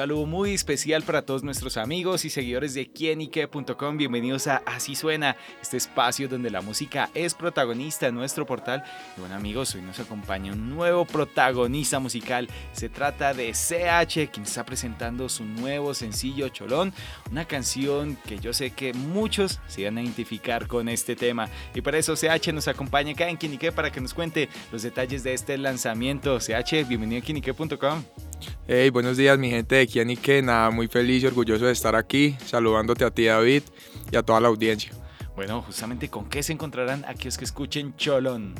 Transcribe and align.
Saludo 0.00 0.24
muy 0.24 0.54
especial 0.54 1.02
para 1.02 1.26
todos 1.26 1.42
nuestros 1.42 1.76
amigos 1.76 2.24
y 2.24 2.30
seguidores 2.30 2.72
de 2.72 2.90
quienique.com. 2.90 3.98
Bienvenidos 3.98 4.46
a 4.46 4.62
Así 4.64 4.94
Suena, 4.94 5.36
este 5.60 5.76
espacio 5.76 6.26
donde 6.26 6.48
la 6.48 6.62
música 6.62 7.10
es 7.12 7.34
protagonista 7.34 8.06
en 8.06 8.14
nuestro 8.14 8.46
portal. 8.46 8.82
Y 9.14 9.20
bueno 9.20 9.34
amigos, 9.34 9.74
hoy 9.74 9.82
nos 9.82 10.00
acompaña 10.00 10.54
un 10.54 10.70
nuevo 10.70 11.04
protagonista 11.04 11.98
musical. 11.98 12.48
Se 12.72 12.88
trata 12.88 13.34
de 13.34 13.52
CH, 13.52 14.30
quien 14.32 14.46
está 14.46 14.64
presentando 14.64 15.28
su 15.28 15.44
nuevo 15.44 15.92
sencillo 15.92 16.48
Cholón, 16.48 16.94
una 17.30 17.44
canción 17.44 18.16
que 18.26 18.38
yo 18.38 18.54
sé 18.54 18.70
que 18.70 18.94
muchos 18.94 19.60
se 19.68 19.84
van 19.84 19.98
a 19.98 20.02
identificar 20.02 20.66
con 20.66 20.88
este 20.88 21.14
tema. 21.14 21.50
Y 21.74 21.82
para 21.82 21.98
eso 21.98 22.14
CH 22.14 22.54
nos 22.54 22.68
acompaña 22.68 23.12
acá 23.12 23.28
en 23.28 23.36
Quienique 23.36 23.70
para 23.70 23.92
que 23.92 24.00
nos 24.00 24.14
cuente 24.14 24.48
los 24.72 24.80
detalles 24.80 25.24
de 25.24 25.34
este 25.34 25.58
lanzamiento. 25.58 26.38
CH, 26.38 26.88
bienvenido 26.88 27.20
a 27.20 27.22
quienique.com. 27.22 28.29
Hey, 28.66 28.90
buenos 28.90 29.16
días 29.16 29.38
mi 29.38 29.50
gente 29.50 29.74
de 29.74 29.86
Quienique, 29.86 30.42
nada, 30.42 30.70
muy 30.70 30.88
feliz 30.88 31.22
y 31.22 31.26
orgulloso 31.26 31.66
de 31.66 31.72
estar 31.72 31.96
aquí, 31.96 32.36
saludándote 32.46 33.04
a 33.04 33.10
ti 33.10 33.26
David 33.26 33.62
y 34.10 34.16
a 34.16 34.22
toda 34.22 34.40
la 34.40 34.48
audiencia. 34.48 34.92
Bueno, 35.34 35.62
justamente 35.62 36.08
con 36.08 36.28
qué 36.28 36.42
se 36.42 36.52
encontrarán 36.52 37.04
aquellos 37.06 37.36
que 37.36 37.44
escuchen 37.44 37.96
Cholón. 37.96 38.54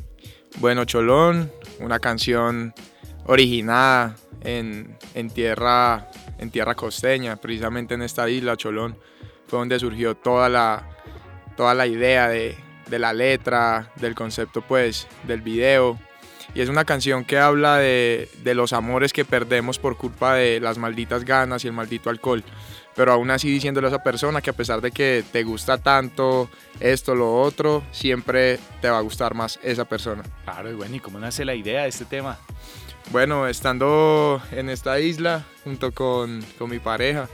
Bueno, 0.58 0.84
Cholón, 0.84 1.50
una 1.78 1.98
canción 1.98 2.74
originada 3.26 4.16
en, 4.42 4.96
tierra, 5.32 6.10
en 6.38 6.50
tierra 6.50 6.74
costeña, 6.74 7.36
precisamente 7.36 7.94
en 7.94 8.02
esta 8.02 8.28
isla, 8.28 8.56
Cholón, 8.56 8.98
fue 9.46 9.58
donde 9.58 9.78
surgió 9.78 10.16
toda 10.16 10.48
la, 10.48 10.88
toda 11.56 11.74
la 11.74 11.86
idea 11.86 12.28
de, 12.28 12.56
de 12.88 12.98
la 12.98 13.12
letra, 13.12 13.92
del 13.96 14.14
concepto 14.14 14.62
pues 14.62 15.06
del 15.26 15.42
video 15.42 15.98
y 16.54 16.60
es 16.60 16.68
una 16.68 16.84
canción 16.84 17.24
que 17.24 17.38
habla 17.38 17.78
de, 17.78 18.28
los 18.44 18.72
amores 18.72 19.12
que 19.12 19.24
perdemos 19.24 19.78
por 19.78 19.96
culpa 19.96 20.34
de 20.34 20.60
las 20.60 20.78
malditas 20.78 21.24
ganas 21.24 21.64
y 21.64 21.68
el 21.68 21.72
maldito 21.72 22.10
alcohol. 22.10 22.42
Pero 22.96 23.12
aún 23.12 23.30
así 23.30 23.48
diciéndole 23.48 23.86
a 23.86 23.90
esa 23.90 24.02
persona 24.02 24.42
que 24.42 24.50
a 24.50 24.52
pesar 24.52 24.80
de 24.80 24.90
que 24.90 25.24
te 25.30 25.44
gusta 25.44 25.78
tanto 25.78 26.50
esto, 26.80 27.14
lo 27.14 27.40
otro, 27.40 27.84
siempre 27.92 28.58
te 28.80 28.90
va 28.90 28.98
a 28.98 29.00
gustar 29.00 29.34
más 29.34 29.60
esa 29.62 29.84
persona. 29.84 30.24
Claro, 30.44 30.70
y 30.70 30.74
bueno, 30.74 30.96
¿y 30.96 31.00
cómo 31.00 31.18
nace 31.18 31.44
la 31.44 31.54
idea 31.54 31.82
de 31.82 31.88
este 31.88 32.04
tema? 32.04 32.36
Bueno, 33.12 33.46
estando 33.46 34.42
en 34.50 34.68
esta 34.70 34.98
isla 35.00 35.44
junto 35.64 35.92
con, 35.92 36.44
mi 36.68 36.78
pareja, 36.78 37.28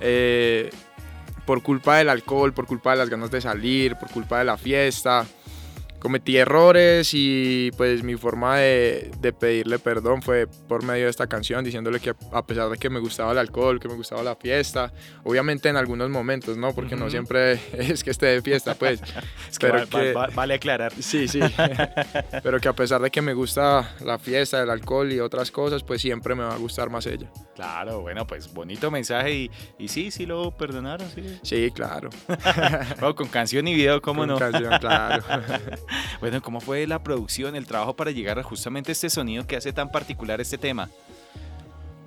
eh, 0.00 0.70
por 1.44 1.62
culpa 1.62 1.98
del 1.98 2.08
alcohol, 2.08 2.52
por 2.52 2.66
culpa 2.66 2.92
de 2.92 2.96
las 2.96 3.10
ganas 3.10 3.30
de 3.30 3.40
salir, 3.40 3.96
por 3.96 4.10
culpa 4.10 4.38
de 4.38 4.44
la 4.44 4.56
fiesta, 4.56 5.26
cometí 5.98 6.36
errores 6.36 7.10
y 7.12 7.70
pues 7.76 8.02
mi 8.02 8.16
forma 8.16 8.58
de, 8.58 9.10
pedirle 9.38 9.78
perdón 9.78 10.22
fue 10.22 10.46
por 10.46 10.84
medio 10.84 11.04
de 11.04 11.10
esta 11.10 11.26
canción, 11.26 11.64
diciéndole 11.64 12.00
que 12.00 12.14
a 12.32 12.46
pesar 12.46 12.70
de 12.70 12.78
que 12.78 12.90
me 12.90 13.00
gustaba 13.00 13.32
el 13.32 13.38
alcohol, 13.38 13.80
que 13.80 13.88
me 13.88 13.94
gustaba 13.94 14.22
la 14.22 14.36
fiesta, 14.36 14.92
obviamente 15.24 15.68
en 15.68 15.76
algunos 15.76 16.10
momentos, 16.10 16.56
¿no? 16.56 16.74
Porque 16.74 16.96
no 16.96 17.10
siempre 17.10 17.52
es 17.72 18.04
que 18.04 18.10
esté 18.10 18.26
de 18.26 18.42
fiesta, 18.42 18.74
pues. 18.74 19.00
pero 19.60 19.86
que, 19.88 20.12
vale 20.12 20.54
aclarar. 20.54 20.92
Sí, 21.00 21.28
sí. 21.28 21.40
pero 22.42 22.60
que 22.60 22.68
a 22.68 22.72
pesar 22.72 23.00
de 23.00 23.10
que 23.10 23.22
me 23.22 23.34
gusta 23.34 23.94
la 24.04 24.18
fiesta, 24.18 24.62
el 24.62 24.70
alcohol 24.70 25.12
y 25.12 25.20
otras 25.20 25.50
cosas, 25.50 25.82
pues 25.82 26.00
siempre 26.00 26.34
me 26.34 26.44
va 26.44 26.54
a 26.54 26.58
gustar 26.58 26.90
más 26.90 27.06
ella. 27.06 27.28
Claro, 27.54 28.02
bueno, 28.02 28.26
pues 28.26 28.52
bonito 28.52 28.90
mensaje 28.90 29.32
y, 29.32 29.50
y 29.78 29.88
sí, 29.88 30.10
sí 30.10 30.26
lo 30.26 30.50
perdonaron, 30.50 31.08
sí. 31.10 31.38
Sí, 31.42 31.70
claro. 31.70 32.10
con 33.16 33.28
canción 33.28 33.66
y 33.66 33.74
video, 33.74 34.02
¿cómo 34.02 34.26
no? 34.26 34.38
Con 34.38 34.50
canción, 34.50 34.78
claro. 34.78 35.24
bueno, 36.20 36.42
¿cómo 36.42 36.60
fue 36.60 36.86
la 36.86 37.02
producción, 37.02 37.56
el 37.56 37.66
trabajo 37.66 37.94
para 37.94 38.10
llegar 38.10 38.38
a 38.38 38.42
justamente 38.42 38.92
este 38.92 39.10
sonido 39.10 39.46
que 39.46 39.56
hace 39.56 39.72
tan 39.72 39.90
particular 39.90 40.40
este 40.40 40.58
tema? 40.58 40.88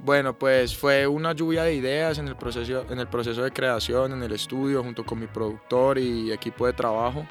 Bueno, 0.04 0.34
pues 0.34 0.76
fue 0.78 1.06
una 1.08 1.34
lluvia 1.34 1.64
de 1.64 1.76
ideas 1.76 2.18
en 2.20 2.28
el 2.28 2.36
proceso, 2.36 2.86
en 2.90 3.00
el 3.00 3.08
proceso 3.08 3.44
de 3.44 3.52
creación, 3.52 4.14
en 4.14 4.24
el 4.24 4.32
estudio, 4.32 4.82
junto 4.82 5.06
con 5.06 5.20
mi 5.20 5.28
productor 5.28 5.98
y 5.98 6.32
equipo 6.32 6.66
de 6.66 6.74
trabajo. 6.74 7.26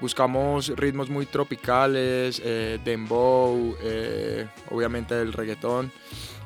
Buscamos 0.00 0.68
ritmos 0.68 1.10
muy 1.10 1.26
tropicales, 1.26 2.40
eh, 2.44 2.78
dembow, 2.82 3.76
eh, 3.82 4.46
obviamente 4.70 5.20
el 5.20 5.32
reggaetón, 5.32 5.92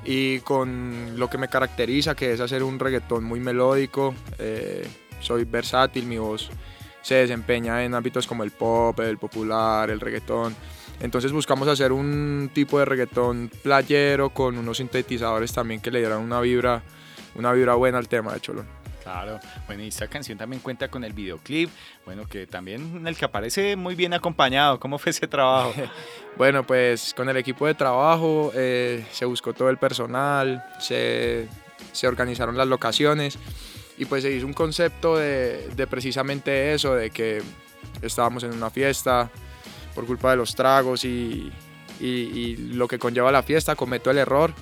y 0.04 0.40
con 0.40 1.16
lo 1.16 1.30
que 1.30 1.38
me 1.38 1.48
caracteriza, 1.48 2.16
que 2.16 2.32
es 2.32 2.40
hacer 2.40 2.64
un 2.64 2.78
reggaetón 2.78 3.22
muy 3.22 3.38
melódico. 3.38 4.14
Eh, 4.38 4.86
soy 5.20 5.44
versátil, 5.44 6.06
mi 6.06 6.18
voz 6.18 6.50
se 7.02 7.16
desempeña 7.16 7.84
en 7.84 7.94
ámbitos 7.94 8.26
como 8.26 8.44
el 8.44 8.52
pop, 8.52 8.98
el 9.00 9.18
popular, 9.18 9.90
el 9.90 10.00
reggaetón. 10.00 10.54
Entonces 11.00 11.32
buscamos 11.32 11.66
hacer 11.68 11.92
un 11.92 12.50
tipo 12.54 12.78
de 12.78 12.84
reggaetón 12.84 13.50
playero 13.62 14.30
con 14.30 14.56
unos 14.56 14.76
sintetizadores 14.76 15.52
también 15.52 15.80
que 15.80 15.90
le 15.90 15.98
dieran 15.98 16.20
una 16.20 16.40
vibra, 16.40 16.82
una 17.34 17.52
vibra 17.52 17.74
buena 17.74 17.98
al 17.98 18.08
tema 18.08 18.32
de 18.32 18.40
Cholón. 18.40 18.82
Claro, 19.02 19.40
bueno, 19.66 19.82
y 19.82 19.88
esta 19.88 20.06
canción 20.06 20.38
también 20.38 20.62
cuenta 20.62 20.86
con 20.86 21.02
el 21.02 21.12
videoclip, 21.12 21.68
bueno, 22.04 22.24
que 22.28 22.46
también 22.46 22.98
en 22.98 23.08
el 23.08 23.16
que 23.16 23.24
aparece 23.24 23.74
muy 23.74 23.96
bien 23.96 24.14
acompañado. 24.14 24.78
¿Cómo 24.78 24.96
fue 24.96 25.10
ese 25.10 25.26
trabajo? 25.26 25.74
bueno, 26.36 26.64
pues 26.64 27.12
con 27.12 27.28
el 27.28 27.36
equipo 27.36 27.66
de 27.66 27.74
trabajo 27.74 28.52
eh, 28.54 29.04
se 29.10 29.24
buscó 29.24 29.52
todo 29.54 29.70
el 29.70 29.76
personal, 29.76 30.64
se, 30.78 31.48
se 31.90 32.06
organizaron 32.06 32.56
las 32.56 32.68
locaciones 32.68 33.38
y 34.02 34.04
pues 34.04 34.24
se 34.24 34.32
hizo 34.32 34.46
un 34.46 34.52
concepto 34.52 35.16
de, 35.16 35.86
precisamente 35.88 36.74
eso, 36.74 36.96
de 36.96 37.10
que 37.10 37.40
estábamos 38.02 38.42
en 38.42 38.52
una 38.52 38.68
fiesta 38.68 39.30
por 39.94 40.06
culpa 40.06 40.32
de 40.32 40.38
los 40.38 40.56
tragos 40.56 41.04
y, 41.04 41.52
y, 42.00 42.56
lo 42.56 42.88
que 42.88 42.98
conlleva 42.98 43.30
la 43.30 43.44
fiesta, 43.44 43.76
cometo 43.76 44.10
el 44.10 44.18
error 44.18 44.52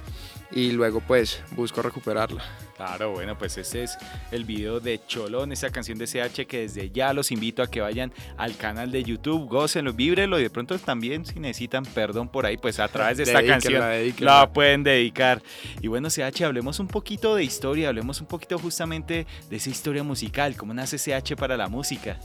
y 0.52 0.72
luego 0.72 1.00
pues 1.00 1.42
busco 1.52 1.82
recuperarla. 1.82 2.42
Claro, 2.76 3.12
bueno, 3.12 3.36
pues 3.36 3.58
ese 3.58 3.82
es 3.82 3.98
el 4.32 4.44
video 4.44 4.80
de 4.80 5.00
Cholón, 5.06 5.52
esa 5.52 5.70
canción 5.70 5.98
de 5.98 6.06
CH 6.06 6.46
que 6.46 6.60
desde 6.60 6.90
ya 6.90 7.12
los 7.12 7.30
invito 7.30 7.62
a 7.62 7.66
que 7.66 7.82
vayan 7.82 8.12
al 8.38 8.56
canal 8.56 8.90
de 8.90 9.02
YouTube, 9.02 9.48
gócenlo, 9.48 9.92
víbrelo 9.92 10.40
y 10.40 10.44
de 10.44 10.50
pronto 10.50 10.78
también 10.78 11.26
si 11.26 11.38
necesitan 11.38 11.84
perdón 11.84 12.28
por 12.28 12.46
ahí, 12.46 12.56
pues 12.56 12.80
a 12.80 12.88
través 12.88 13.18
de 13.18 13.24
esta 13.24 13.44
canción 13.44 13.82
la 14.20 14.50
pueden 14.50 14.82
dedicar. 14.82 15.42
Y 15.82 15.88
bueno, 15.88 16.08
CH, 16.08 16.42
hablemos 16.42 16.80
un 16.80 16.88
poquito 16.88 17.34
de 17.34 17.44
historia, 17.44 17.88
hablemos 17.88 18.20
un 18.20 18.26
poquito 18.26 18.58
justamente 18.58 19.26
de 19.50 19.56
esa 19.56 19.68
historia 19.68 20.02
musical, 20.02 20.56
cómo 20.56 20.72
nace 20.72 20.96
CH 20.96 21.36
para 21.36 21.56
la 21.56 21.68
música. 21.68 22.18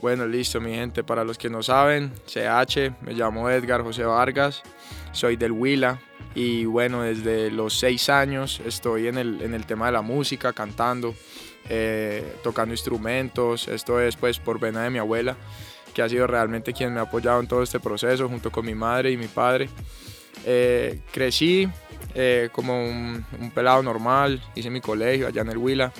Bueno, 0.00 0.24
listo, 0.26 0.60
mi 0.60 0.72
gente. 0.72 1.04
Para 1.04 1.24
los 1.24 1.36
que 1.36 1.50
no 1.50 1.62
saben, 1.62 2.12
CH, 2.26 2.92
me 3.02 3.12
llamo 3.12 3.50
Edgar 3.50 3.82
José 3.82 4.04
Vargas, 4.04 4.62
soy 5.12 5.36
del 5.36 5.52
Huila 5.52 6.00
y 6.34 6.64
bueno, 6.64 7.02
desde 7.02 7.50
los 7.50 7.78
seis 7.78 8.08
años 8.08 8.60
estoy 8.64 9.08
en 9.08 9.18
el, 9.18 9.42
en 9.42 9.54
el 9.54 9.66
tema 9.66 9.86
de 9.86 9.92
la 9.92 10.02
música, 10.02 10.52
cantando, 10.52 11.14
eh, 11.68 12.36
tocando 12.42 12.72
instrumentos. 12.72 13.68
Esto 13.68 14.00
es 14.00 14.16
pues 14.16 14.38
por 14.38 14.60
vena 14.60 14.82
de 14.84 14.90
mi 14.90 14.98
abuela, 14.98 15.36
que 15.94 16.02
ha 16.02 16.08
sido 16.08 16.26
realmente 16.26 16.72
quien 16.72 16.94
me 16.94 17.00
ha 17.00 17.04
apoyado 17.04 17.40
en 17.40 17.46
todo 17.46 17.62
este 17.62 17.80
proceso, 17.80 18.28
junto 18.28 18.50
con 18.50 18.64
mi 18.64 18.74
madre 18.74 19.10
y 19.10 19.16
mi 19.16 19.28
padre. 19.28 19.68
Eh, 20.46 21.00
crecí 21.12 21.68
eh, 22.14 22.48
como 22.52 22.82
un, 22.82 23.24
un 23.38 23.50
pelado 23.50 23.82
normal, 23.82 24.42
hice 24.54 24.70
mi 24.70 24.80
colegio 24.80 25.26
allá 25.26 25.42
en 25.42 25.50
el 25.50 25.58
Huila. 25.58 25.92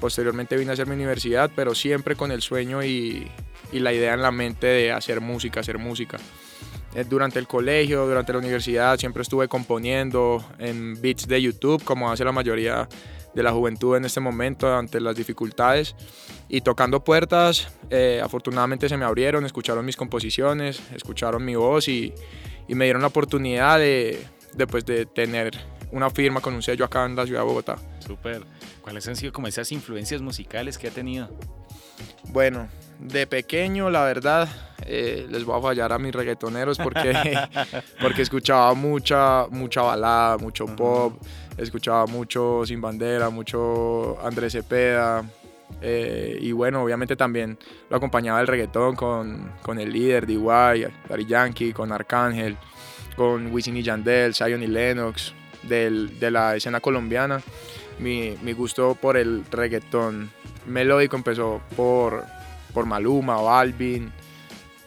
Posteriormente 0.00 0.56
vine 0.56 0.70
a 0.70 0.72
hacer 0.72 0.86
mi 0.86 0.94
universidad, 0.94 1.50
pero 1.54 1.74
siempre 1.74 2.16
con 2.16 2.32
el 2.32 2.40
sueño 2.40 2.82
y, 2.82 3.30
la 3.72 3.92
idea 3.92 4.14
en 4.14 4.22
la 4.22 4.32
mente 4.32 4.66
de 4.66 4.90
hacer 4.90 5.20
música, 5.20 5.60
hacer 5.60 5.78
música. 5.78 6.18
Eh, 6.94 7.04
durante 7.08 7.38
el 7.38 7.46
colegio, 7.46 8.06
durante 8.06 8.32
la 8.32 8.38
universidad, 8.38 8.98
siempre 8.98 9.22
estuve 9.22 9.48
componiendo 9.48 10.44
en 10.58 11.00
beats 11.00 11.28
de 11.28 11.40
YouTube, 11.40 11.82
como 11.84 12.10
hace 12.10 12.24
la 12.24 12.32
mayoría 12.32 12.88
de 13.34 13.42
la 13.42 13.52
juventud 13.52 13.96
en 13.96 14.04
este 14.04 14.18
momento 14.20 14.74
ante 14.76 15.00
las 15.00 15.14
dificultades 15.14 15.94
y 16.48 16.62
tocando 16.62 17.04
puertas, 17.04 17.68
eh, 17.90 18.20
afortunadamente 18.22 18.88
se 18.88 18.96
me 18.96 19.04
abrieron, 19.04 19.44
escucharon 19.46 19.84
mis 19.84 19.96
composiciones, 19.96 20.82
escucharon 20.94 21.44
mi 21.44 21.54
voz 21.54 21.88
y, 21.88 22.12
me 22.68 22.84
dieron 22.84 23.02
la 23.02 23.08
oportunidad 23.08 23.80
de, 23.80 24.24
de, 24.54 24.66
pues, 24.68 24.86
de 24.86 25.04
tener 25.04 25.58
una 25.90 26.08
firma 26.08 26.40
con 26.40 26.54
un 26.54 26.62
sello 26.62 26.84
acá 26.84 27.04
en 27.04 27.16
la 27.16 27.26
ciudad 27.26 27.40
de 27.40 27.46
Bogotá. 27.46 27.78
Súper. 27.98 28.44
¿Cuáles 28.80 29.08
han 29.08 29.16
sido 29.16 29.32
como 29.32 29.48
esas 29.48 29.72
influencias 29.72 30.22
musicales 30.22 30.78
que 30.78 30.86
ha 30.86 30.92
tenido? 30.92 31.28
Bueno, 32.28 32.68
de 33.00 33.26
pequeño, 33.26 33.90
la 33.90 34.04
verdad, 34.04 34.48
eh, 34.86 35.26
les 35.30 35.44
voy 35.44 35.58
a 35.58 35.62
fallar 35.62 35.92
a 35.92 35.98
mis 35.98 36.14
reggaetoneros 36.14 36.78
porque, 36.78 37.12
porque 38.00 38.22
escuchaba 38.22 38.74
mucha, 38.74 39.46
mucha 39.50 39.82
balada, 39.82 40.36
mucho 40.38 40.66
pop, 40.66 41.14
escuchaba 41.56 42.06
mucho 42.06 42.62
Sin 42.66 42.80
Bandera, 42.80 43.30
mucho 43.30 44.18
Andrés 44.24 44.52
Cepeda. 44.52 45.24
Eh, 45.82 46.36
y 46.40 46.52
bueno, 46.52 46.82
obviamente 46.82 47.16
también 47.16 47.56
lo 47.88 47.96
acompañaba 47.96 48.40
el 48.40 48.46
reggaetón 48.48 48.96
con, 48.96 49.52
con 49.62 49.78
el 49.78 49.92
líder 49.92 50.26
DY, 50.26 50.86
Daddy 51.08 51.26
Yankee, 51.26 51.72
con 51.72 51.92
Arcángel, 51.92 52.56
con 53.16 53.52
Wisin 53.52 53.76
y 53.76 53.82
Yandel, 53.82 54.34
Zion 54.34 54.62
y 54.62 54.66
Lennox, 54.66 55.32
del- 55.62 56.18
de 56.18 56.30
la 56.30 56.56
escena 56.56 56.80
colombiana. 56.80 57.40
Mi, 57.98 58.36
mi 58.42 58.52
gusto 58.52 58.94
por 58.94 59.16
el 59.16 59.44
reggaetón 59.50 60.30
melódico 60.66 61.16
empezó 61.16 61.60
por, 61.76 62.24
por 62.72 62.86
Maluma, 62.86 63.36
Balvin, 63.40 64.10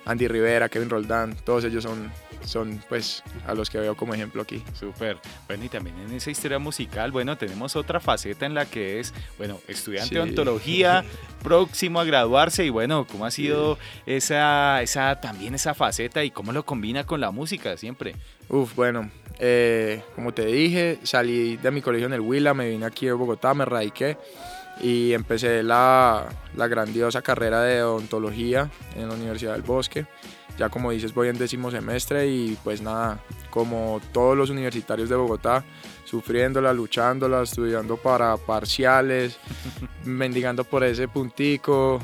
Andy 0.05 0.27
Rivera, 0.27 0.67
Kevin 0.69 0.89
Roldán, 0.89 1.35
todos 1.45 1.63
ellos 1.63 1.81
son, 1.83 2.11
son 2.43 2.83
pues 2.89 3.23
a 3.47 3.53
los 3.53 3.69
que 3.69 3.77
veo 3.77 3.95
como 3.95 4.13
ejemplo 4.13 4.41
aquí. 4.41 4.61
Súper. 4.77 5.17
Bueno, 5.47 5.63
y 5.63 5.69
también 5.69 5.97
en 5.99 6.11
esa 6.11 6.29
historia 6.29 6.59
musical, 6.59 7.11
bueno, 7.13 7.37
tenemos 7.37 7.77
otra 7.77 8.01
faceta 8.01 8.45
en 8.45 8.53
la 8.53 8.65
que 8.65 8.99
es, 8.99 9.13
bueno, 9.37 9.59
estudiante 9.67 10.09
Sí. 10.09 10.15
de 10.15 10.21
ontología, 10.21 11.05
próximo 11.43 12.01
a 12.01 12.03
graduarse 12.03 12.65
y 12.65 12.69
bueno, 12.69 13.07
¿cómo 13.09 13.25
ha 13.25 13.31
sido 13.31 13.77
esa, 14.05 14.81
esa, 14.81 15.21
también 15.21 15.55
esa 15.55 15.73
faceta 15.73 16.21
y 16.23 16.31
cómo 16.31 16.51
lo 16.51 16.65
combina 16.65 17.05
con 17.05 17.21
la 17.21 17.31
música 17.31 17.77
siempre? 17.77 18.13
Uf, 18.49 18.75
bueno, 18.75 19.09
eh, 19.39 20.03
como 20.15 20.33
te 20.33 20.45
dije, 20.45 20.99
salí 21.03 21.55
de 21.55 21.71
mi 21.71 21.81
colegio 21.81 22.07
en 22.07 22.13
el 22.13 22.19
Huila, 22.19 22.53
me 22.53 22.67
vine 22.69 22.85
aquí 22.85 23.07
a 23.07 23.13
Bogotá, 23.13 23.53
me 23.53 23.63
radiqué 23.63 24.17
y 24.81 25.13
empecé 25.13 25.63
la, 25.63 26.27
la 26.55 26.67
grandiosa 26.67 27.21
carrera 27.21 27.61
de 27.61 27.83
odontología 27.83 28.69
en 28.95 29.09
la 29.09 29.15
Universidad 29.15 29.53
del 29.53 29.61
Bosque. 29.61 30.05
Ya 30.57 30.69
como 30.69 30.91
dices, 30.91 31.13
voy 31.13 31.29
en 31.29 31.37
décimo 31.37 31.71
semestre 31.71 32.27
y 32.27 32.57
pues 32.63 32.81
nada, 32.81 33.19
como 33.49 33.99
todos 34.11 34.37
los 34.37 34.49
universitarios 34.49 35.09
de 35.09 35.15
Bogotá, 35.15 35.63
sufriéndola, 36.05 36.73
luchándola, 36.73 37.41
estudiando 37.41 37.97
para 37.97 38.37
parciales, 38.37 39.39
mendigando 40.05 40.63
por 40.63 40.83
ese 40.83 41.07
puntico. 41.07 41.99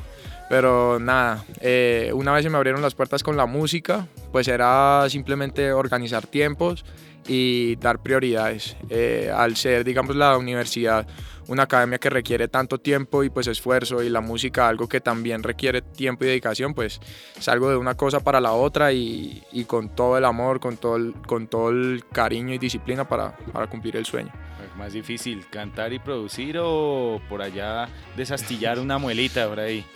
Pero 0.50 0.98
nada, 1.00 1.46
eh, 1.62 2.12
una 2.16 2.34
vez 2.34 2.42
se 2.42 2.50
me 2.50 2.58
abrieron 2.58 2.82
las 2.82 2.96
puertas 2.96 3.22
con 3.22 3.38
la 3.38 3.46
música, 3.46 4.08
pues 4.32 4.48
era 4.48 5.06
simplemente 5.10 5.72
organizar 5.72 6.26
tiempos 6.28 6.86
y 7.28 7.76
dar 7.78 8.02
prioridades. 8.02 8.76
Eh, 8.90 9.32
al 9.34 9.56
ser, 9.56 9.84
digamos, 9.84 10.16
la 10.16 10.38
universidad 10.38 11.08
una 11.50 11.64
academia 11.64 11.98
que 11.98 12.10
requiere 12.10 12.48
tanto 12.48 12.80
tiempo 12.80 13.24
y 13.24 13.30
pues 13.30 13.48
esfuerzo 13.48 14.04
y 14.04 14.10
la 14.10 14.22
música 14.22 14.68
algo 14.68 14.88
que 14.88 15.02
también 15.02 15.42
requiere 15.42 15.82
tiempo 15.82 16.24
y 16.24 16.28
dedicación, 16.28 16.76
pues 16.76 17.02
salgo 17.40 17.70
de 17.70 17.76
una 17.76 17.96
cosa 17.96 18.20
para 18.20 18.40
la 18.40 18.54
otra 18.54 18.94
y, 18.94 19.44
y 19.52 19.66
con 19.66 19.90
todo 19.90 20.18
el 20.18 20.26
amor, 20.26 20.60
con 20.60 20.78
todo 20.78 20.96
el, 20.96 21.14
con 21.26 21.48
todo 21.48 21.70
el 21.72 22.04
cariño 22.12 22.54
y 22.54 22.60
disciplina 22.60 23.08
para, 23.08 23.36
para 23.52 23.68
cumplir 23.68 23.98
el 23.98 24.06
sueño. 24.06 24.32
Más 24.78 24.94
difícil, 24.94 25.46
cantar 25.50 25.92
y 25.92 26.00
producir 26.00 26.58
o 26.62 27.20
por 27.28 27.42
allá 27.42 27.90
desastillar 28.16 28.80
una 28.80 28.98
muelita 28.98 29.48
por 29.50 29.60
ahí. 29.60 29.86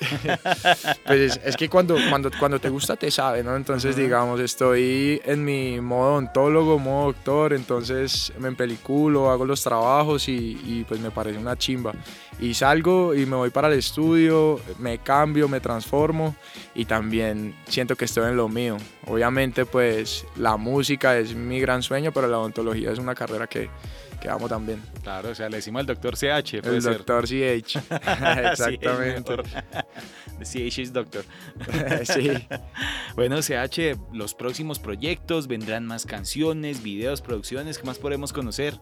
Pues 1.06 1.20
es, 1.20 1.42
es 1.44 1.56
que 1.58 1.70
cuando, 1.70 1.96
cuando, 2.10 2.30
cuando 2.38 2.60
te 2.60 2.70
gusta 2.70 2.96
te 2.96 3.12
sabe, 3.12 3.44
¿no? 3.44 3.56
Entonces, 3.56 3.96
digamos, 3.96 4.23
estoy 4.44 5.22
en 5.26 5.44
mi 5.44 5.80
modo 5.80 6.16
ontólogo, 6.16 6.80
modo 6.80 7.08
doctor, 7.08 7.54
entonces 7.54 8.34
me 8.40 8.48
empeliculo, 8.48 9.30
hago 9.30 9.46
los 9.46 9.64
trabajos 9.64 10.28
y, 10.28 10.60
y 10.66 10.86
pues 10.88 11.00
me 11.00 11.12
parece 11.12 11.38
una 11.38 11.58
chimba. 11.58 11.94
Y 12.40 12.54
salgo 12.54 13.14
y 13.14 13.26
me 13.26 13.36
voy 13.36 13.50
para 13.52 13.68
el 13.68 13.78
estudio, 13.78 14.60
me 14.80 14.98
cambio, 14.98 15.48
me 15.48 15.60
transformo 15.60 16.36
y 16.76 16.86
también 16.86 17.56
siento 17.68 17.96
que 17.96 18.06
estoy 18.06 18.30
en 18.30 18.36
lo 18.36 18.50
mío. 18.50 18.78
Obviamente, 19.08 19.66
pues 19.66 20.26
la 20.36 20.58
música 20.58 21.18
es 21.18 21.36
mi 21.36 21.60
gran 21.60 21.84
sueño, 21.84 22.12
pero 22.12 22.28
la 22.28 22.40
odontología 22.40 22.92
es 22.92 23.00
una 23.00 23.16
carrera 23.16 23.48
que, 23.48 23.70
que 24.24 24.30
amo 24.30 24.48
también. 24.48 24.82
Claro, 25.04 25.32
o 25.32 25.36
sea, 25.36 25.50
le 25.50 25.58
decimos 25.58 25.82
al 25.82 25.86
doctor 25.86 26.16
CH, 26.16 26.62
puede 26.62 26.78
El 26.78 26.82
ser. 26.82 26.94
doctor 26.94 27.26
CH. 27.28 27.78
Exactamente. 28.52 29.36
CH 30.42 30.80
is 30.80 30.94
doctor. 30.94 31.26
sí. 32.06 32.32
Bueno, 33.16 33.42
CH, 33.42 33.98
los 34.14 34.34
próximos 34.34 34.80
proyectos, 34.80 35.48
vendrán 35.48 35.86
más 35.86 36.06
canciones, 36.06 36.82
videos, 36.82 37.22
producciones, 37.22 37.78
¿qué 37.78 37.84
más 37.84 37.98
podemos 37.98 38.32
conocer? 38.32 38.80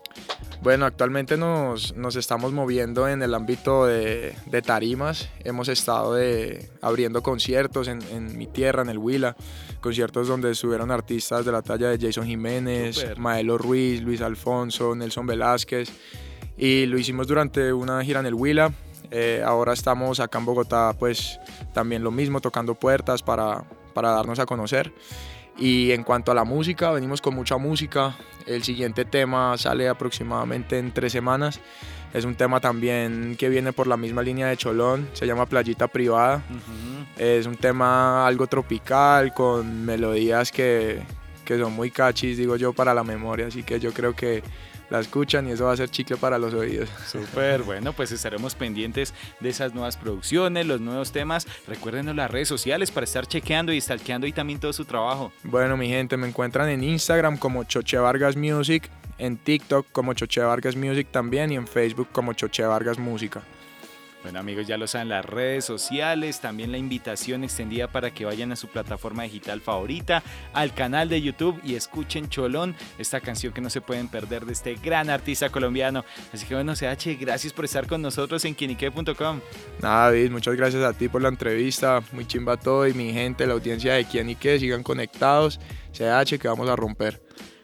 Bueno, 0.61 0.85
actualmente 0.85 1.37
nos, 1.37 1.95
nos 1.95 2.15
estamos 2.15 2.53
moviendo 2.53 3.07
en 3.07 3.23
el 3.23 3.33
ámbito 3.33 3.87
de, 3.87 4.35
de 4.45 4.61
tarimas. 4.61 5.27
Hemos 5.43 5.67
estado 5.69 6.13
de, 6.13 6.69
abriendo 6.83 7.23
conciertos 7.23 7.87
en, 7.87 7.99
en 8.11 8.37
mi 8.37 8.45
tierra, 8.45 8.83
en 8.83 8.89
el 8.89 8.99
Huila. 8.99 9.35
Conciertos 9.79 10.27
donde 10.27 10.51
estuvieron 10.51 10.91
artistas 10.91 11.45
de 11.45 11.51
la 11.51 11.63
talla 11.63 11.89
de 11.89 11.97
Jason 11.97 12.27
Jiménez, 12.27 12.97
Súper. 12.97 13.17
Maelo 13.17 13.57
Ruiz, 13.57 14.03
Luis 14.03 14.21
Alfonso, 14.21 14.93
Nelson 14.93 15.25
Velázquez. 15.25 15.89
Y 16.55 16.85
lo 16.85 16.99
hicimos 16.99 17.25
durante 17.25 17.73
una 17.73 18.03
gira 18.03 18.19
en 18.19 18.27
el 18.27 18.35
Huila. 18.35 18.71
Eh, 19.09 19.41
ahora 19.43 19.73
estamos 19.73 20.19
acá 20.19 20.37
en 20.37 20.45
Bogotá, 20.45 20.93
pues 20.97 21.39
también 21.73 22.03
lo 22.03 22.11
mismo, 22.11 22.39
tocando 22.39 22.75
puertas 22.75 23.23
para, 23.23 23.63
para 23.95 24.11
darnos 24.11 24.37
a 24.37 24.45
conocer. 24.45 24.93
Y 25.57 25.91
en 25.91 26.03
cuanto 26.03 26.31
a 26.31 26.35
la 26.35 26.43
música, 26.43 26.91
venimos 26.91 27.21
con 27.21 27.35
mucha 27.35 27.57
música. 27.57 28.15
El 28.45 28.63
siguiente 28.63 29.05
tema 29.05 29.57
sale 29.57 29.87
aproximadamente 29.87 30.79
en 30.79 30.91
tres 30.91 31.11
semanas. 31.11 31.59
Es 32.13 32.25
un 32.25 32.35
tema 32.35 32.59
también 32.59 33.35
que 33.37 33.47
viene 33.47 33.71
por 33.71 33.87
la 33.87 33.95
misma 33.95 34.21
línea 34.21 34.47
de 34.47 34.57
Cholón, 34.57 35.07
se 35.13 35.25
llama 35.25 35.45
Playita 35.45 35.87
Privada. 35.87 36.43
Es 37.17 37.45
un 37.45 37.55
tema 37.55 38.27
algo 38.27 38.47
tropical, 38.47 39.33
con 39.33 39.85
melodías 39.85 40.51
que, 40.51 41.01
que 41.45 41.57
son 41.57 41.73
muy 41.73 41.89
cachis, 41.89 42.37
digo 42.37 42.57
yo, 42.57 42.73
para 42.73 42.93
la 42.93 43.03
memoria. 43.03 43.47
Así 43.47 43.63
que 43.63 43.79
yo 43.79 43.93
creo 43.93 44.13
que 44.13 44.43
la 44.91 44.99
escuchan 44.99 45.47
y 45.47 45.51
eso 45.51 45.65
va 45.65 45.71
a 45.71 45.77
ser 45.77 45.89
chicle 45.89 46.17
para 46.17 46.37
los 46.37 46.53
oídos. 46.53 46.89
Súper, 47.07 47.63
bueno, 47.63 47.93
pues 47.93 48.11
estaremos 48.11 48.53
pendientes 48.55 49.13
de 49.39 49.49
esas 49.49 49.73
nuevas 49.73 49.95
producciones, 49.95 50.67
los 50.67 50.81
nuevos 50.81 51.11
temas. 51.13 51.47
Recuérdenos 51.65 52.13
las 52.13 52.29
redes 52.29 52.49
sociales 52.49 52.91
para 52.91 53.05
estar 53.05 53.25
chequeando 53.25 53.71
y 53.71 53.79
stalkeando 53.79 54.27
y 54.27 54.33
también 54.33 54.59
todo 54.59 54.73
su 54.73 54.83
trabajo. 54.83 55.31
Bueno, 55.43 55.77
mi 55.77 55.87
gente, 55.87 56.17
me 56.17 56.27
encuentran 56.27 56.69
en 56.69 56.83
Instagram 56.83 57.37
como 57.37 57.63
Choche 57.63 57.97
Vargas 57.97 58.35
Music, 58.35 58.89
en 59.17 59.37
TikTok 59.37 59.87
como 59.93 60.13
Choche 60.13 60.41
Vargas 60.41 60.75
Music 60.75 61.07
también 61.09 61.53
y 61.53 61.55
en 61.55 61.67
Facebook 61.67 62.09
como 62.11 62.33
Choche 62.33 62.63
Vargas 62.63 62.99
Música. 62.99 63.41
Bueno 64.23 64.39
amigos, 64.39 64.67
ya 64.67 64.77
lo 64.77 64.85
saben, 64.85 65.09
las 65.09 65.25
redes 65.25 65.65
sociales, 65.65 66.41
también 66.41 66.71
la 66.71 66.77
invitación 66.77 67.43
extendida 67.43 67.87
para 67.87 68.11
que 68.11 68.23
vayan 68.23 68.51
a 68.51 68.55
su 68.55 68.67
plataforma 68.67 69.23
digital 69.23 69.61
favorita, 69.61 70.21
al 70.53 70.73
canal 70.75 71.09
de 71.09 71.21
YouTube 71.21 71.59
y 71.63 71.73
escuchen 71.73 72.29
Cholón, 72.29 72.75
esta 72.99 73.19
canción 73.19 73.51
que 73.51 73.61
no 73.61 73.71
se 73.71 73.81
pueden 73.81 74.09
perder 74.09 74.45
de 74.45 74.53
este 74.53 74.75
gran 74.75 75.09
artista 75.09 75.49
colombiano. 75.49 76.05
Así 76.31 76.45
que 76.45 76.53
bueno, 76.53 76.73
CH, 76.75 77.19
gracias 77.19 77.51
por 77.51 77.65
estar 77.65 77.87
con 77.87 78.01
nosotros 78.01 78.45
en 78.45 78.53
quienique.com. 78.53 79.39
Nada, 79.81 80.05
David, 80.05 80.29
muchas 80.29 80.55
gracias 80.55 80.83
a 80.83 80.93
ti 80.93 81.09
por 81.09 81.23
la 81.23 81.29
entrevista, 81.29 82.03
muy 82.11 82.27
chimba 82.27 82.57
todo 82.57 82.87
y 82.87 82.93
mi 82.93 83.11
gente, 83.13 83.47
la 83.47 83.53
audiencia 83.53 83.93
de 83.95 84.05
qué, 84.05 84.59
sigan 84.59 84.83
conectados, 84.83 85.59
CH 85.93 86.37
que 86.37 86.47
vamos 86.47 86.69
a 86.69 86.75
romper. 86.75 87.21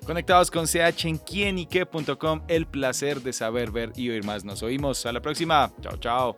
Conectados 0.07 0.49
con 0.49 0.65
CH 0.65 1.03
en 1.03 1.17
quienique.com, 1.17 2.41
el 2.47 2.65
placer 2.65 3.21
de 3.21 3.33
saber, 3.33 3.71
ver 3.71 3.91
y 3.97 4.09
oír 4.09 4.23
más. 4.23 4.45
Nos 4.45 4.63
oímos, 4.63 5.05
a 5.05 5.11
la 5.11 5.21
próxima. 5.21 5.69
Chao, 5.81 5.97
chao. 5.97 6.37